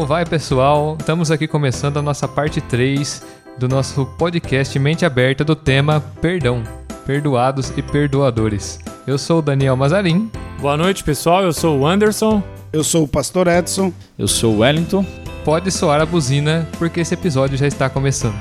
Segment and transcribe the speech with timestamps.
[0.00, 0.96] Como vai, pessoal?
[0.98, 3.22] Estamos aqui começando a nossa parte 3
[3.58, 6.64] do nosso podcast Mente Aberta do tema Perdão,
[7.04, 8.78] Perdoados e Perdoadores.
[9.06, 10.30] Eu sou o Daniel Mazarin.
[10.58, 11.42] Boa noite, pessoal.
[11.42, 12.42] Eu sou o Anderson.
[12.72, 13.92] Eu sou o Pastor Edson.
[14.18, 15.04] Eu sou o Wellington.
[15.44, 18.40] Pode soar a buzina, porque esse episódio já está começando.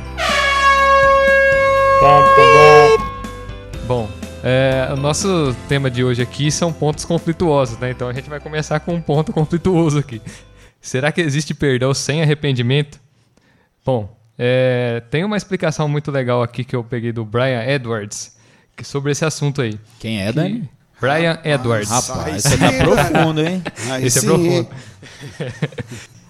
[3.86, 4.08] Bom,
[4.42, 7.92] é, o nosso tema de hoje aqui são pontos conflituosos, né?
[7.92, 10.22] Então a gente vai começar com um ponto conflituoso aqui.
[10.82, 13.00] Será que existe perdão sem arrependimento?
[13.86, 18.36] Bom, é, tem uma explicação muito legal aqui que eu peguei do Brian Edwards
[18.84, 19.78] sobre esse assunto aí.
[20.00, 20.70] Quem é, Dani?
[21.02, 21.90] Brian Edwards.
[21.90, 23.64] Rapaz, você tá profundo, hein?
[23.90, 24.50] Aí Esse é sim, profundo.
[24.50, 24.68] hein?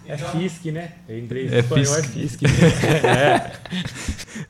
[0.08, 0.92] É Fisk, né?
[1.08, 2.40] Em inglês, É espanhol é Fisk.
[2.40, 2.42] Fisk.
[3.06, 3.52] é.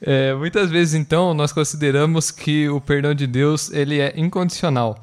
[0.02, 5.02] É, muitas vezes, então, nós consideramos que o perdão de Deus ele é incondicional.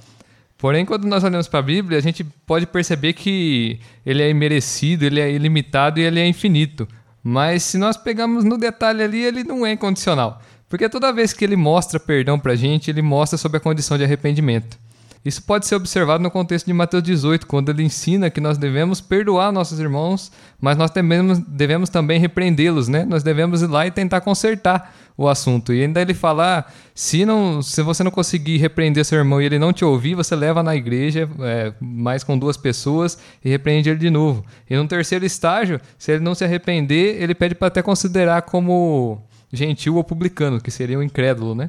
[0.58, 5.04] Porém, quando nós olhamos para a Bíblia, a gente pode perceber que ele é imerecido,
[5.04, 6.88] ele é ilimitado e ele é infinito.
[7.22, 10.40] Mas se nós pegarmos no detalhe ali, ele não é incondicional.
[10.68, 13.98] Porque toda vez que ele mostra perdão para a gente, ele mostra sob a condição
[13.98, 14.78] de arrependimento.
[15.26, 19.00] Isso pode ser observado no contexto de Mateus 18, quando ele ensina que nós devemos
[19.00, 23.04] perdoar nossos irmãos, mas nós devemos, devemos também repreendê-los, né?
[23.04, 25.74] Nós devemos ir lá e tentar consertar o assunto.
[25.74, 29.46] E ainda ele fala: ah, se, não, se você não conseguir repreender seu irmão e
[29.46, 33.90] ele não te ouvir, você leva na igreja, é, mais com duas pessoas, e repreende
[33.90, 34.44] ele de novo.
[34.70, 39.20] E no terceiro estágio, se ele não se arrepender, ele pede para até considerar como
[39.52, 41.68] gentil ou publicano, que seria o incrédulo, né?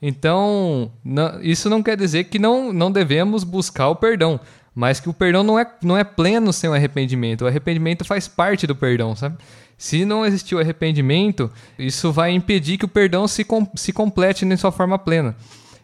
[0.00, 4.38] Então, não- isso não quer dizer que não, não devemos buscar o perdão,
[4.74, 7.42] mas que o perdão não é, não é pleno sem o arrependimento.
[7.42, 9.36] O arrependimento faz parte do perdão, sabe?
[9.78, 14.44] Se não existir o arrependimento, isso vai impedir que o perdão se, com, se complete
[14.44, 15.34] em sua forma plena.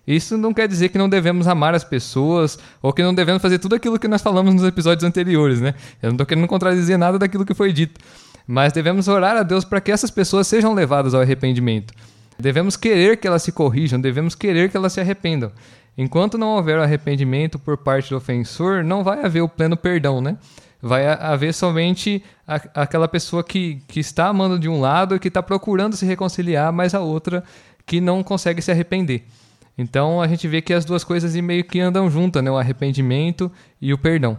[0.07, 3.59] Isso não quer dizer que não devemos amar as pessoas ou que não devemos fazer
[3.59, 5.75] tudo aquilo que nós falamos nos episódios anteriores, né?
[6.03, 8.01] Eu não estou querendo contradizer nada daquilo que foi dito.
[8.47, 11.95] Mas devemos orar a Deus para que essas pessoas sejam levadas ao arrependimento.
[12.43, 15.53] Devemos querer que elas se corrijam, devemos querer que elas se arrependam.
[15.97, 20.37] Enquanto não houver arrependimento por parte do ofensor, não vai haver o pleno perdão, né?
[20.81, 25.19] Vai ha- haver somente a- aquela pessoa que, que está amando de um lado e
[25.21, 27.45] que está procurando se reconciliar, mas a outra
[27.87, 29.23] que não consegue se arrepender.
[29.79, 32.51] Então a gente vê que as duas coisas meio que andam juntas, né?
[32.51, 34.37] O arrependimento e o perdão.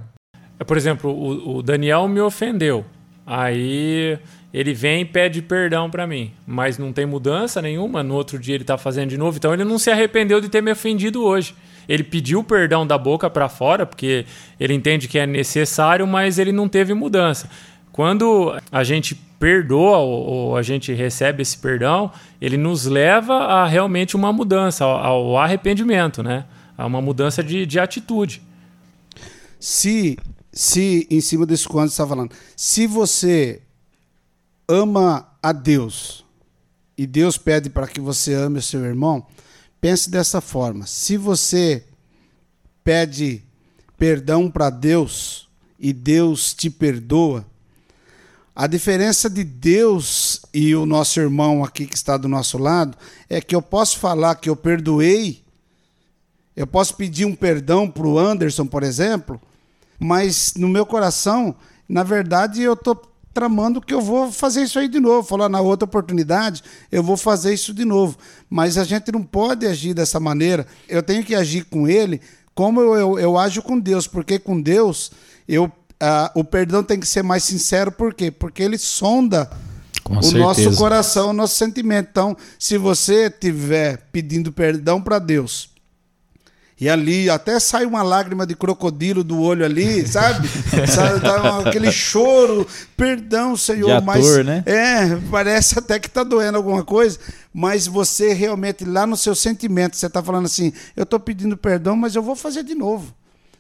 [0.60, 2.84] É, Por exemplo, o, o Daniel me ofendeu.
[3.26, 4.20] Aí
[4.54, 8.04] ele vem e pede perdão pra mim, mas não tem mudança nenhuma.
[8.04, 10.62] No outro dia ele tá fazendo de novo, então ele não se arrependeu de ter
[10.62, 11.56] me ofendido hoje.
[11.90, 14.26] Ele pediu perdão da boca pra fora, porque
[14.60, 17.50] ele entende que é necessário, mas ele não teve mudança.
[17.92, 24.16] Quando a gente perdoa ou, a gente recebe esse perdão, ele nos leva a realmente
[24.16, 26.46] uma mudança, ao, arrependimento, né?
[26.78, 28.42] A uma mudança de, de atitude.
[29.60, 30.18] Se,
[30.52, 33.63] se, em cima desse quando você está falando, se você
[34.68, 36.26] ama a Deus
[36.98, 39.26] e Deus pede para que você ame o seu irmão,
[39.82, 40.86] pense dessa forma.
[40.86, 41.86] Se você
[42.84, 43.44] pede
[43.98, 47.46] perdão para Deus e Deus te perdoa,
[48.56, 52.98] a diferença de Deus e o nosso irmão aqui que está do nosso lado
[53.30, 55.44] é que eu posso falar que eu perdoei
[56.56, 59.42] eu posso pedir um perdão para o Anderson, por exemplo,
[60.00, 61.56] mas no meu coração,
[61.90, 62.96] na verdade, eu estou
[63.34, 65.28] tramando que eu vou fazer isso aí de novo.
[65.28, 68.18] Falar na outra oportunidade, eu vou fazer isso de novo.
[68.50, 70.68] Mas a gente não pode agir dessa maneira.
[70.88, 72.22] Eu tenho que agir com ele
[72.54, 75.12] como eu, eu, eu ajo com Deus, porque com Deus
[75.48, 78.30] eu, ah, o perdão tem que ser mais sincero, por quê?
[78.30, 79.50] Porque ele sonda
[80.04, 80.44] Com o certeza.
[80.44, 82.10] nosso coração, o nosso sentimento.
[82.12, 85.73] Então, se você estiver pedindo perdão para Deus,
[86.84, 90.50] e ali até sai uma lágrima de crocodilo do olho ali, sabe?
[90.86, 92.68] Sabe, dá aquele choro,
[92.98, 94.64] perdão, Senhor, ator, mas né?
[94.66, 97.18] é, parece até que tá doendo alguma coisa,
[97.54, 101.96] mas você realmente lá no seu sentimento, você tá falando assim, eu tô pedindo perdão,
[101.96, 103.16] mas eu vou fazer de novo.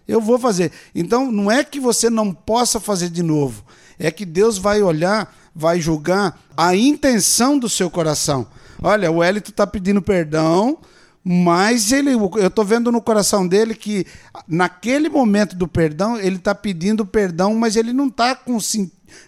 [0.05, 0.73] Eu vou fazer.
[0.93, 3.63] Então, não é que você não possa fazer de novo.
[3.97, 8.45] É que Deus vai olhar, vai julgar a intenção do seu coração.
[8.81, 10.77] Olha, o Hélito está pedindo perdão,
[11.23, 14.05] mas ele, eu estou vendo no coração dele que
[14.47, 18.37] naquele momento do perdão, ele está pedindo perdão, mas ele não está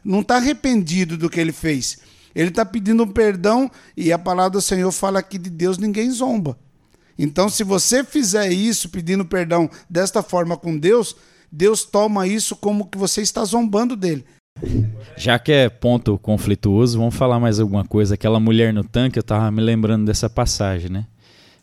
[0.03, 1.99] não está arrependido do que ele fez.
[2.35, 6.57] Ele está pedindo perdão e a palavra do Senhor fala que de Deus ninguém zomba.
[7.17, 11.15] Então, se você fizer isso pedindo perdão desta forma com Deus,
[11.49, 14.25] Deus toma isso como que você está zombando dele.
[15.15, 18.15] Já que é ponto conflituoso, vamos falar mais alguma coisa.
[18.15, 21.05] Aquela mulher no tanque, eu tava me lembrando dessa passagem, né?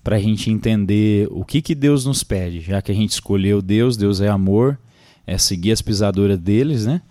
[0.02, 2.60] Pra gente entender o que que Deus nos pede.
[2.60, 4.78] Já que a gente escolheu Deus, Deus é amor,
[5.26, 7.02] é seguir as pisaduras deles, né?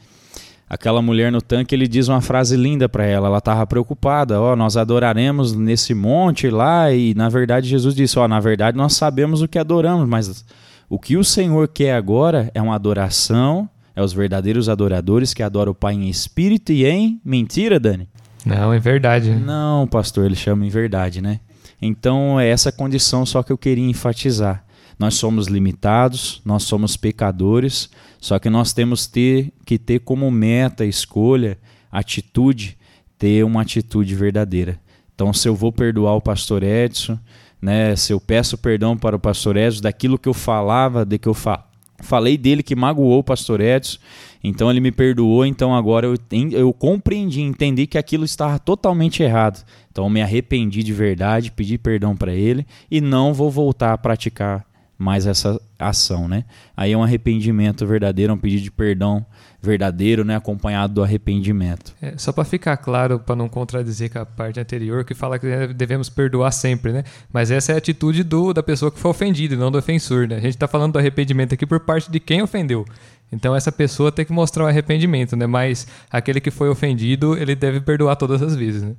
[0.72, 3.28] aquela mulher no tanque, ele diz uma frase linda para ela.
[3.28, 8.18] Ela estava preocupada, ó, oh, nós adoraremos nesse monte lá e na verdade Jesus disse,
[8.18, 10.46] ó, oh, na verdade nós sabemos o que adoramos, mas
[10.90, 15.74] o que o Senhor quer agora é uma adoração, é os verdadeiros adoradores que adoram
[15.74, 18.08] o Pai em espírito e em mentira, Dani.
[18.46, 19.30] Não, em verdade.
[19.30, 21.42] Não, pastor, ele chama em verdade, né?
[21.82, 24.64] Então é essa condição só que eu queria enfatizar.
[25.00, 27.90] Nós somos limitados, nós somos pecadores,
[28.20, 31.58] só que nós temos ter, que ter como meta, escolha,
[31.92, 32.78] atitude,
[33.18, 34.80] ter uma atitude verdadeira.
[35.16, 37.18] Então, se eu vou perdoar o pastor Edson,
[37.60, 41.28] né, se eu peço perdão para o pastor Edson daquilo que eu falava, de que
[41.28, 41.66] eu fa
[42.02, 43.98] falei dele que magoou o pastor Edson,
[44.44, 46.16] então ele me perdoou, então agora eu,
[46.52, 49.64] eu compreendi, entendi que aquilo estava totalmente errado.
[49.92, 53.98] Então eu me arrependi de verdade, pedi perdão para ele e não vou voltar a
[53.98, 54.66] praticar
[54.98, 56.46] mais essa ação, né?
[56.78, 59.26] Aí é um arrependimento verdadeiro, um pedido de perdão
[59.62, 61.94] verdadeiro, né, acompanhado do arrependimento.
[62.02, 65.68] É, só para ficar claro, para não contradizer com a parte anterior, que fala que
[65.68, 67.04] devemos perdoar sempre, né?
[67.32, 70.38] Mas essa é a atitude do, da pessoa que foi ofendida, não do ofensor, né?
[70.38, 72.86] A gente está falando do arrependimento aqui por parte de quem ofendeu.
[73.32, 75.46] Então essa pessoa tem que mostrar o arrependimento, né?
[75.46, 78.96] Mas aquele que foi ofendido, ele deve perdoar todas as vezes, né?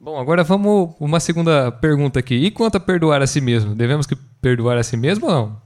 [0.00, 2.34] Bom, agora vamos uma segunda pergunta aqui.
[2.34, 3.74] E quanto a perdoar a si mesmo?
[3.74, 5.62] Devemos que perdoar a si mesmo ou não?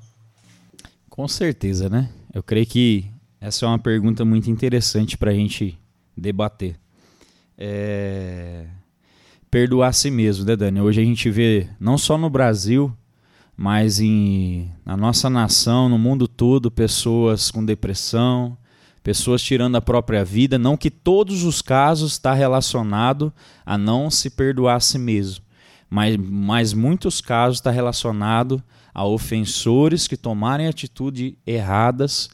[1.09, 2.11] Com certeza, né?
[2.35, 3.11] Eu creio que
[3.41, 5.79] essa é uma pergunta muito interessante para a gente
[6.17, 6.77] debater.
[7.57, 8.67] É...
[9.51, 10.81] Perdoar a si mesmo, né, Dani?
[10.81, 12.93] Hoje a gente vê, não só no Brasil,
[13.57, 18.57] mas em, na nossa nação, no mundo todo, pessoas com depressão,
[19.03, 23.33] pessoas tirando a própria vida, não que todos os casos está relacionado
[23.65, 25.45] a não se perdoar a si mesmo,
[25.89, 28.63] mas, mas muitos casos está relacionado
[28.93, 32.29] a ofensores que tomarem atitudes erradas,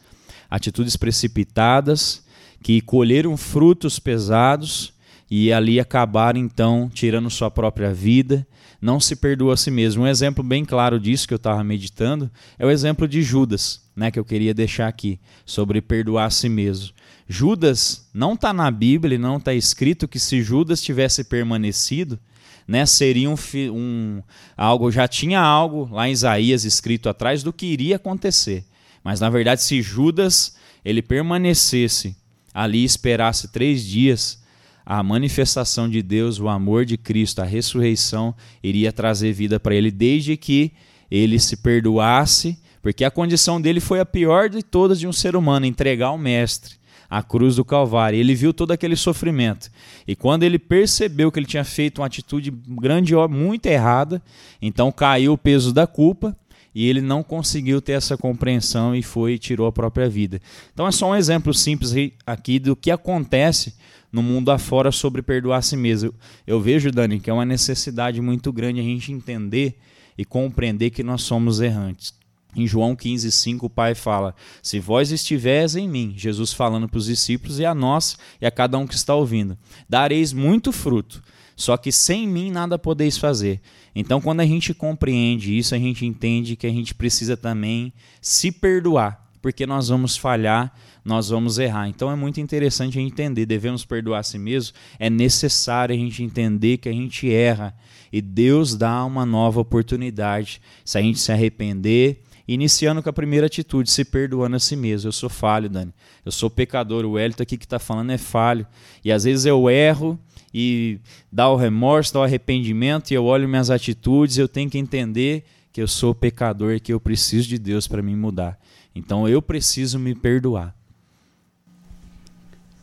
[0.55, 2.25] atitudes precipitadas,
[2.63, 4.93] que colheram frutos pesados
[5.31, 8.47] e ali acabaram então tirando sua própria vida,
[8.81, 10.05] não se perdoa a si mesmo.
[10.05, 14.11] Um exemplo bem claro disso que eu estava meditando é o exemplo de Judas né,
[14.11, 16.93] que eu queria deixar aqui sobre perdoar a si mesmo.
[17.29, 22.19] Judas não está na Bíblia, não está escrito que se Judas tivesse permanecido,
[22.67, 23.37] né, seria um,
[23.71, 24.23] um,
[24.57, 28.65] algo, já tinha algo lá em Isaías escrito atrás do que iria acontecer.
[29.03, 32.17] Mas na verdade, se Judas ele permanecesse
[32.53, 34.43] ali esperasse três dias,
[34.85, 39.91] a manifestação de Deus, o amor de Cristo, a ressurreição iria trazer vida para ele,
[39.91, 40.73] desde que
[41.11, 45.37] ele se perdoasse porque a condição dele foi a pior de todas de um ser
[45.37, 46.75] humano, entregar ao mestre
[47.09, 48.19] a cruz do Calvário.
[48.19, 49.71] Ele viu todo aquele sofrimento.
[50.07, 54.21] E quando ele percebeu que ele tinha feito uma atitude grande, muito errada,
[54.61, 56.37] então caiu o peso da culpa
[56.75, 60.41] e ele não conseguiu ter essa compreensão e foi e tirou a própria vida.
[60.73, 61.93] Então é só um exemplo simples
[62.27, 63.75] aqui do que acontece
[64.11, 66.13] no mundo afora sobre perdoar a si mesmo.
[66.47, 69.79] Eu vejo, Dani, que é uma necessidade muito grande a gente entender
[70.17, 72.15] e compreender que nós somos errantes.
[72.55, 76.99] Em João 15, 5, o Pai fala: Se vós estiveres em mim, Jesus falando para
[76.99, 79.57] os discípulos e a nós e a cada um que está ouvindo,
[79.89, 81.23] dareis muito fruto,
[81.57, 83.61] só que sem mim nada podeis fazer.
[83.95, 88.51] Então, quando a gente compreende isso, a gente entende que a gente precisa também se
[88.51, 90.73] perdoar, porque nós vamos falhar,
[91.05, 91.89] nós vamos errar.
[91.89, 95.99] Então, é muito interessante a gente entender: devemos perdoar a si mesmo, é necessário a
[95.99, 97.75] gente entender que a gente erra
[98.13, 103.47] e Deus dá uma nova oportunidade se a gente se arrepender Iniciando com a primeira
[103.47, 105.09] atitude, se perdoando a si mesmo.
[105.09, 105.93] Eu sou falho, Dani.
[106.25, 107.05] Eu sou pecador.
[107.05, 108.67] O Hélito aqui que está falando é falho.
[109.05, 110.19] E às vezes eu erro
[110.53, 110.99] e
[111.31, 114.39] dá o remorso, dá o arrependimento e eu olho minhas atitudes.
[114.39, 118.03] Eu tenho que entender que eu sou pecador e que eu preciso de Deus para
[118.03, 118.59] me mudar.
[118.95, 120.75] Então eu preciso me perdoar.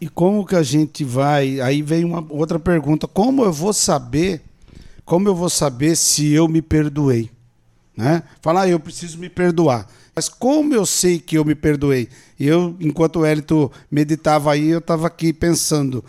[0.02, 1.60] E como que a gente vai?
[1.60, 4.42] Aí vem uma outra pergunta: como eu vou saber?
[5.06, 7.30] Como eu vou saber se eu me perdoei?
[7.98, 8.24] Né?
[8.42, 9.86] Falar, ah, eu preciso me perdoar.
[10.16, 12.08] Mas como eu sei que eu me perdoei?
[12.40, 16.04] Eu, enquanto o Hélito meditava aí, eu estava aqui pensando,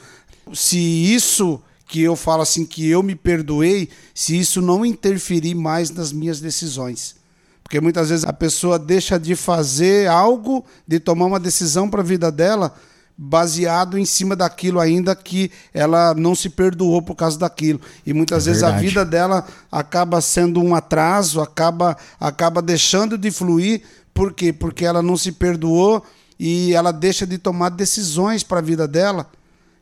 [0.55, 5.91] se isso que eu falo assim, que eu me perdoei, se isso não interferir mais
[5.91, 7.17] nas minhas decisões.
[7.63, 12.05] Porque muitas vezes a pessoa deixa de fazer algo, de tomar uma decisão para a
[12.05, 12.75] vida dela,
[13.17, 17.81] baseado em cima daquilo ainda que ela não se perdoou por causa daquilo.
[18.07, 18.85] E muitas é vezes verdade.
[18.85, 23.83] a vida dela acaba sendo um atraso, acaba, acaba deixando de fluir.
[24.15, 24.53] Por quê?
[24.53, 26.05] Porque ela não se perdoou
[26.39, 29.31] e ela deixa de tomar decisões para a vida dela.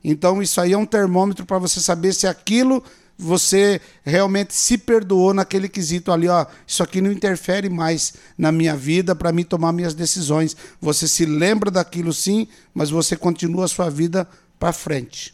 [0.03, 2.83] Então isso aí é um termômetro para você saber se aquilo
[3.21, 8.77] você realmente se perdoou naquele quesito ali, ó, isso aqui não interfere mais na minha
[8.77, 10.55] vida para mim tomar minhas decisões.
[10.79, 14.25] Você se lembra daquilo sim, mas você continua a sua vida
[14.57, 15.33] para frente.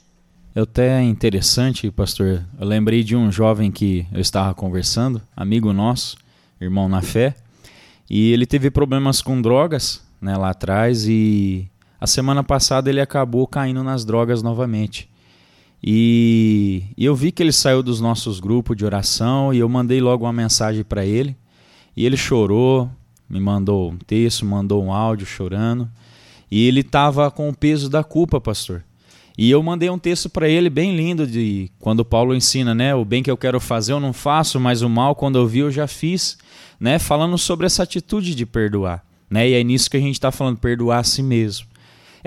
[0.55, 2.43] É até interessante, pastor.
[2.59, 6.17] Eu lembrei de um jovem que eu estava conversando, amigo nosso,
[6.59, 7.35] irmão na fé,
[8.09, 13.47] e ele teve problemas com drogas, né, lá atrás e a semana passada ele acabou
[13.47, 15.09] caindo nas drogas novamente.
[15.83, 20.25] E, eu vi que ele saiu dos nossos grupos de oração e eu mandei logo
[20.25, 21.37] uma mensagem para ele.
[21.95, 22.89] E ele chorou,
[23.29, 25.89] me mandou um texto, mandou um áudio chorando.
[26.49, 28.83] E ele estava com o peso da culpa, pastor.
[29.37, 32.95] E eu mandei um texto para ele bem lindo de quando Paulo ensina, né?
[32.95, 35.59] O bem que eu quero fazer eu não faço, mas o mal quando eu vi
[35.59, 36.37] eu já fiz,
[36.79, 36.97] né?
[36.97, 39.49] Falando sobre essa atitude de perdoar, né?
[39.49, 41.67] E é nisso que a gente está falando, perdoar a si mesmo.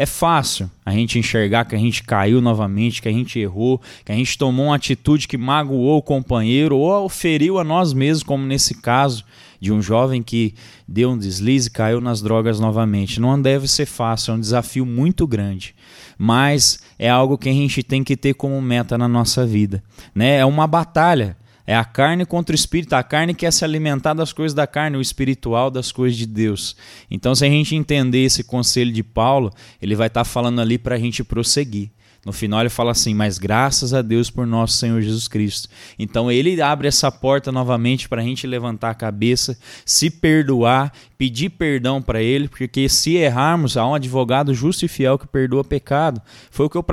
[0.00, 4.12] É fácil a gente enxergar que a gente caiu novamente, que a gente errou, que
[4.12, 8.47] a gente tomou uma atitude que magoou o companheiro ou feriu a nós mesmos, como
[8.47, 9.25] nesse caso
[9.61, 10.55] de um jovem que
[10.87, 13.21] deu um deslize e caiu nas drogas novamente.
[13.21, 15.75] Não deve ser fácil, é um desafio muito grande,
[16.17, 19.83] mas é algo que a gente tem que ter como meta na nossa vida.
[20.14, 20.37] Né?
[20.37, 21.37] É uma batalha.
[21.68, 22.94] É a carne contra o espírito.
[22.94, 26.75] A carne quer se alimentar das coisas da carne, o espiritual das coisas de Deus.
[27.10, 30.78] Então, se a gente entender esse conselho de Paulo, ele vai estar tá falando ali
[30.78, 31.90] para a gente prosseguir.
[32.25, 35.68] No final ele fala assim: Mas graças a Deus por nosso Senhor Jesus Cristo.
[35.98, 41.50] Então ele abre essa porta novamente para a gente levantar a cabeça, se perdoar, pedir
[41.50, 46.20] perdão para ele, porque se errarmos, há um advogado justo e fiel que perdoa pecado.
[46.50, 46.84] Foi o que eu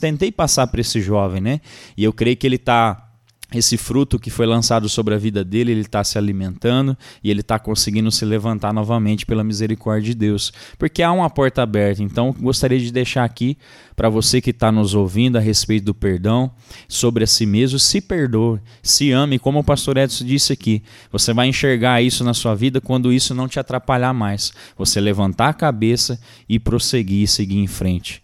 [0.00, 1.60] tentei passar para esse jovem, né?
[1.96, 3.07] E eu creio que ele está
[3.52, 7.40] esse fruto que foi lançado sobre a vida dele, ele está se alimentando e ele
[7.40, 10.52] está conseguindo se levantar novamente pela misericórdia de Deus.
[10.78, 12.02] Porque há uma porta aberta.
[12.02, 13.56] Então, gostaria de deixar aqui
[13.96, 16.50] para você que está nos ouvindo a respeito do perdão,
[16.86, 20.82] sobre a si mesmo, se perdoe, se ame, como o pastor Edson disse aqui.
[21.10, 24.52] Você vai enxergar isso na sua vida quando isso não te atrapalhar mais.
[24.76, 28.22] Você levantar a cabeça e prosseguir, seguir em frente.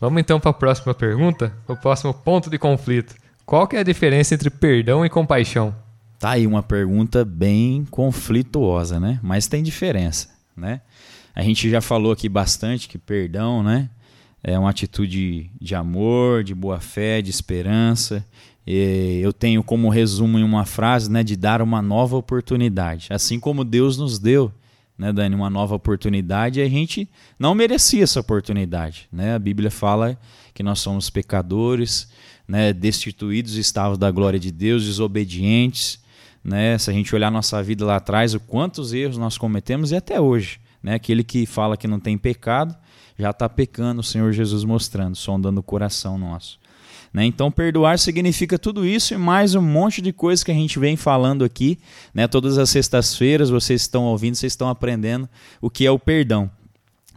[0.00, 3.14] Vamos então para a próxima pergunta, o próximo ponto de conflito.
[3.50, 5.74] Qual que é a diferença entre perdão e compaixão?
[6.20, 9.18] Tá aí uma pergunta bem conflituosa, né?
[9.24, 10.82] Mas tem diferença, né?
[11.34, 13.90] A gente já falou aqui bastante que perdão, né?
[14.40, 18.24] É uma atitude de amor, de boa fé, de esperança.
[18.64, 23.08] E eu tenho como resumo em uma frase, né, de dar uma nova oportunidade.
[23.10, 24.52] Assim como Deus nos deu,
[24.96, 29.34] né, Dani, uma nova oportunidade, a gente não merecia essa oportunidade, né?
[29.34, 30.16] A Bíblia fala
[30.54, 32.08] que nós somos pecadores,
[32.50, 36.00] né, destituídos estavam da glória de Deus, desobedientes.
[36.42, 36.76] Né?
[36.78, 40.20] Se a gente olhar nossa vida lá atrás, o quantos erros nós cometemos e até
[40.20, 40.58] hoje.
[40.82, 40.94] Né?
[40.94, 42.76] Aquele que fala que não tem pecado
[43.16, 46.58] já está pecando, o Senhor Jesus mostrando, sondando o coração nosso.
[47.14, 47.24] Né?
[47.24, 50.96] Então, perdoar significa tudo isso e mais um monte de coisas que a gente vem
[50.96, 51.78] falando aqui.
[52.12, 52.26] Né?
[52.26, 55.28] Todas as sextas-feiras vocês estão ouvindo, vocês estão aprendendo
[55.60, 56.50] o que é o perdão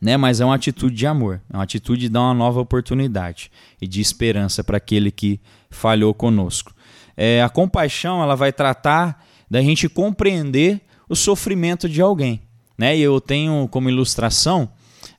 [0.03, 0.17] né?
[0.17, 3.49] Mas é uma atitude de amor, é uma atitude de dar uma nova oportunidade
[3.81, 6.73] e de esperança para aquele que falhou conosco.
[7.15, 12.41] É, a compaixão ela vai tratar da gente compreender o sofrimento de alguém,
[12.77, 12.97] né?
[12.97, 14.69] E eu tenho como ilustração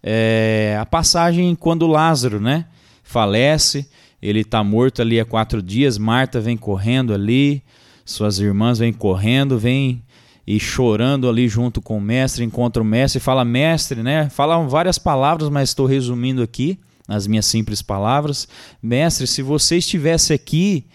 [0.02, 2.66] é, a passagem quando Lázaro, né?
[3.02, 3.88] Falece,
[4.20, 5.96] ele está morto ali há quatro dias.
[5.96, 7.62] Marta vem correndo ali,
[8.04, 10.02] suas irmãs vêm correndo, vêm
[10.46, 14.28] e chorando ali junto com o mestre, encontra o mestre e fala mestre, né?
[14.28, 18.48] Falam várias palavras, mas estou resumindo aqui nas minhas simples palavras.
[18.82, 20.86] Mestre, se você estivesse aqui,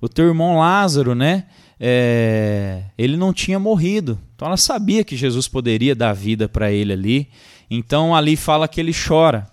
[0.00, 1.44] o teu irmão Lázaro, né?
[1.80, 4.18] É, ele não tinha morrido.
[4.34, 7.28] Então ela sabia que Jesus poderia dar vida para ele ali.
[7.70, 9.46] Então ali fala que ele chora,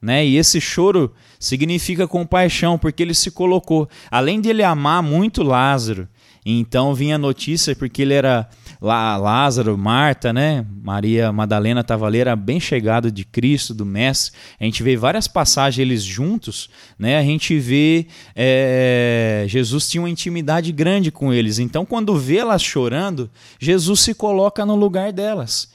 [0.00, 0.26] né?
[0.26, 6.06] E esse choro significa compaixão, porque ele se colocou, além de ele amar muito Lázaro,
[6.44, 8.48] então vinha notícia porque ele era
[8.80, 10.64] lá Lázaro, Marta, né?
[10.82, 14.32] Maria Madalena estava ali, era bem chegado de Cristo, do Mestre.
[14.58, 17.18] A gente vê várias passagens eles juntos, né?
[17.18, 21.58] A gente vê é, Jesus tinha uma intimidade grande com eles.
[21.58, 25.68] Então, quando vê elas chorando, Jesus se coloca no lugar delas.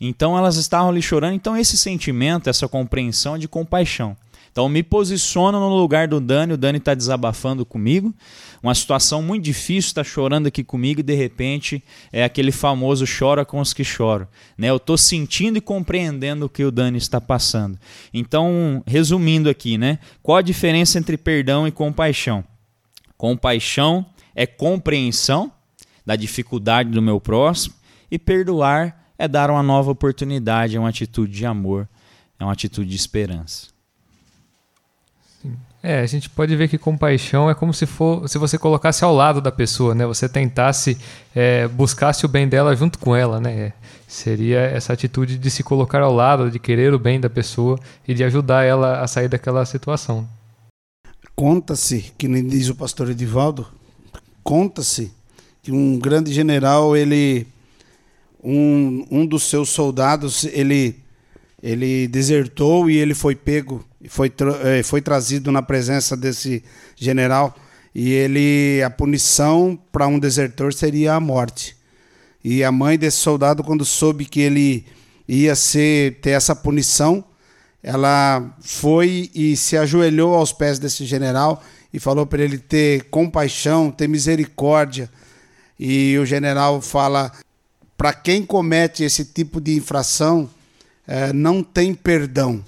[0.00, 1.34] Então elas estavam ali chorando.
[1.34, 4.16] Então esse sentimento, essa compreensão de compaixão.
[4.56, 8.14] Então me posiciono no lugar do Dani, o Dani está desabafando comigo,
[8.62, 13.44] uma situação muito difícil, está chorando aqui comigo e de repente é aquele famoso chora
[13.44, 14.26] com os que choram.
[14.56, 14.70] Né?
[14.70, 17.78] Eu estou sentindo e compreendendo o que o Dani está passando.
[18.14, 19.98] Então, resumindo aqui, né?
[20.22, 22.42] qual a diferença entre perdão e compaixão?
[23.18, 25.52] Compaixão é compreensão
[26.06, 27.74] da dificuldade do meu próximo
[28.10, 31.86] e perdoar é dar uma nova oportunidade, é uma atitude de amor,
[32.40, 33.75] é uma atitude de esperança.
[35.82, 39.14] É, a gente pode ver que compaixão é como se for se você colocasse ao
[39.14, 40.04] lado da pessoa, né?
[40.06, 40.98] Você tentasse
[41.34, 43.72] é, buscasse o bem dela junto com ela, né?
[44.08, 48.14] Seria essa atitude de se colocar ao lado, de querer o bem da pessoa e
[48.14, 50.28] de ajudar ela a sair daquela situação.
[51.34, 53.66] Conta-se, que nem diz o pastor Edivaldo,
[54.42, 55.12] conta-se
[55.62, 57.46] que um grande general, ele
[58.42, 60.96] um, um dos seus soldados, ele
[61.62, 66.62] ele desertou e ele foi pego, foi, tra foi trazido na presença desse
[66.94, 67.54] general
[67.94, 71.76] e ele a punição para um desertor seria a morte.
[72.44, 74.84] E a mãe desse soldado quando soube que ele
[75.26, 77.24] ia ser ter essa punição,
[77.82, 83.90] ela foi e se ajoelhou aos pés desse general e falou para ele ter compaixão,
[83.90, 85.10] ter misericórdia.
[85.78, 87.32] E o general fala:
[87.96, 90.48] para quem comete esse tipo de infração,
[91.06, 92.64] é, não tem perdão.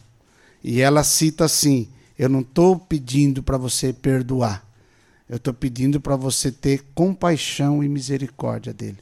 [0.63, 4.65] E ela cita assim: eu não estou pedindo para você perdoar,
[5.29, 8.99] eu estou pedindo para você ter compaixão e misericórdia dele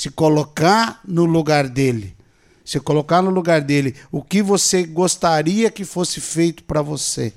[0.00, 2.16] se colocar no lugar dele.
[2.64, 7.34] Se colocar no lugar dele o que você gostaria que fosse feito para você.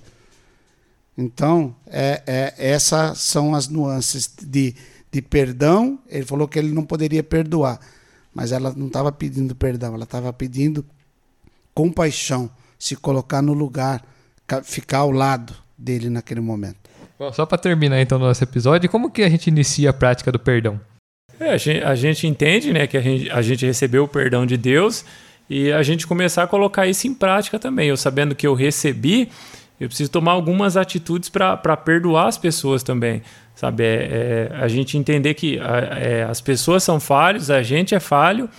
[1.17, 4.75] Então, é, é, essas são as nuances de,
[5.11, 5.99] de perdão.
[6.07, 7.81] Ele falou que ele não poderia perdoar,
[8.33, 10.85] mas ela não estava pedindo perdão, ela estava pedindo
[11.73, 14.03] compaixão, se colocar no lugar,
[14.63, 16.89] ficar ao lado dele naquele momento.
[17.17, 20.31] Bom, só para terminar então o nosso episódio, como que a gente inicia a prática
[20.31, 20.79] do perdão?
[21.39, 24.45] É, a, gente, a gente entende né, que a gente, a gente recebeu o perdão
[24.45, 25.05] de Deus
[25.49, 27.89] e a gente começar a colocar isso em prática também.
[27.89, 29.29] Eu sabendo que eu recebi,
[29.79, 33.21] eu preciso tomar algumas atitudes para perdoar as pessoas também.
[33.55, 33.83] Sabe?
[33.83, 37.99] É, é, a gente entender que a, é, as pessoas são falhos, a gente é
[37.99, 38.49] falho,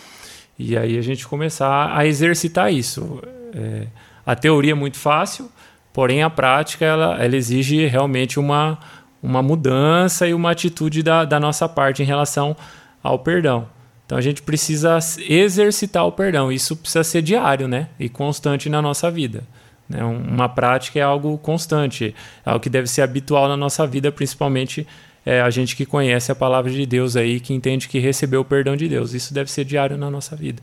[0.58, 3.22] e aí a gente começar a exercitar isso.
[3.54, 3.86] É,
[4.24, 5.50] a teoria é muito fácil,
[5.92, 8.78] porém a prática ela, ela exige realmente uma
[9.24, 12.54] uma mudança e uma atitude da, da nossa parte em relação
[13.02, 13.66] ao perdão.
[14.04, 16.52] Então a gente precisa exercitar o perdão.
[16.52, 17.88] Isso precisa ser diário, né?
[17.98, 19.42] E constante na nossa vida.
[19.88, 20.04] Né?
[20.04, 24.86] Uma prática é algo constante, é algo que deve ser habitual na nossa vida, principalmente
[25.24, 28.44] é, a gente que conhece a palavra de Deus aí, que entende que recebeu o
[28.44, 29.14] perdão de Deus.
[29.14, 30.62] Isso deve ser diário na nossa vida.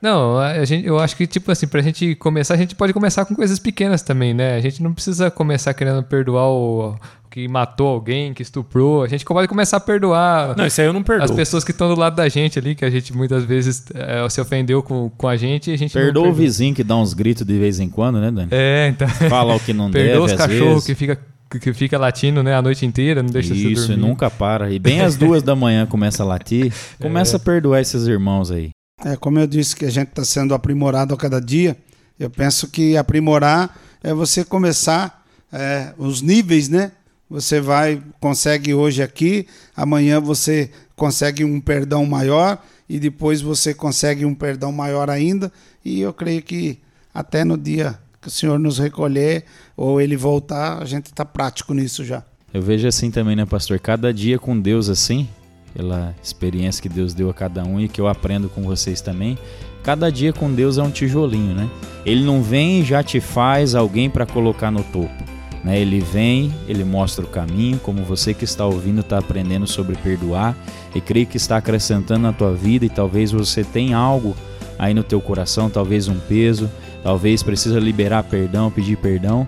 [0.00, 3.26] Não, a gente, eu acho que, tipo assim, pra gente começar, a gente pode começar
[3.26, 4.54] com coisas pequenas também, né?
[4.54, 6.96] A gente não precisa começar querendo perdoar o,
[7.30, 9.04] que matou alguém, que estuprou.
[9.04, 10.56] A gente pode começar a perdoar.
[10.56, 11.24] Não, isso aí eu não perdoo.
[11.24, 14.28] As pessoas que estão do lado da gente ali, que a gente muitas vezes é,
[14.28, 17.14] se ofendeu com, com a gente e a gente Perdoa o vizinho que dá uns
[17.14, 18.48] gritos de vez em quando, né, Dani?
[18.50, 19.08] É, então.
[19.08, 21.18] Fala o que não Perdoa deve, os cachorros que fica
[21.58, 23.92] que fica latindo né, a noite inteira, não deixa Isso, você dormir.
[23.92, 24.70] Isso, nunca para.
[24.70, 27.38] E bem às duas da manhã começa a latir, começa é.
[27.38, 28.70] a perdoar esses irmãos aí.
[29.04, 31.76] É, como eu disse que a gente está sendo aprimorado a cada dia,
[32.18, 36.92] eu penso que aprimorar é você começar é, os níveis, né?
[37.28, 44.24] Você vai, consegue hoje aqui, amanhã você consegue um perdão maior e depois você consegue
[44.24, 45.50] um perdão maior ainda.
[45.84, 46.78] E eu creio que
[47.14, 49.44] até no dia que o Senhor nos recolher
[49.76, 52.22] ou ele voltar, a gente está prático nisso já.
[52.52, 53.78] Eu vejo assim também, né, pastor?
[53.78, 55.28] Cada dia com Deus assim,
[55.72, 59.38] pela experiência que Deus deu a cada um e que eu aprendo com vocês também.
[59.82, 61.70] Cada dia com Deus é um tijolinho, né?
[62.04, 65.30] Ele não vem e já te faz alguém para colocar no topo.
[65.64, 65.80] Né?
[65.80, 70.56] Ele vem, ele mostra o caminho, como você que está ouvindo está aprendendo sobre perdoar
[70.94, 74.36] e creio que está acrescentando na tua vida e talvez você tenha algo
[74.78, 76.70] aí no teu coração, talvez um peso,
[77.02, 79.46] talvez precisa liberar perdão, pedir perdão.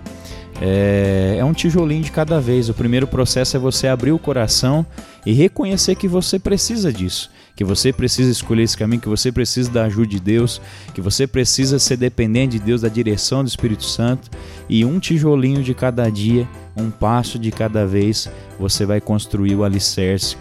[0.61, 2.69] É, é um tijolinho de cada vez.
[2.69, 4.85] O primeiro processo é você abrir o coração
[5.25, 9.71] e reconhecer que você precisa disso, que você precisa escolher esse caminho, que você precisa
[9.71, 10.61] da ajuda de Deus,
[10.93, 14.29] que você precisa ser dependente de Deus, da direção do Espírito Santo
[14.69, 19.63] e um tijolinho de cada dia, um passo de cada vez, você vai construir o
[19.63, 20.37] alicerce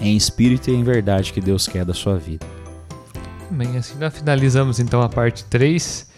[0.00, 2.44] em espírito e em verdade que Deus quer da sua vida.
[3.50, 6.11] Bem, assim nós finalizamos então a parte 3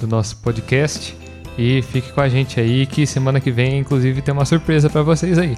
[0.00, 1.16] do nosso podcast.
[1.58, 5.02] E fique com a gente aí que semana que vem, inclusive, tem uma surpresa para
[5.02, 5.56] vocês aí.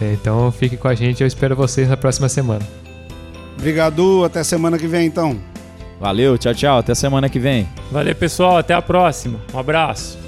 [0.00, 2.66] É, então fique com a gente, eu espero vocês na próxima semana.
[3.56, 5.38] Obrigado, até semana que vem então.
[6.00, 7.68] Valeu, tchau, tchau, até semana que vem.
[7.90, 9.40] Valeu, pessoal, até a próxima.
[9.52, 10.27] Um abraço.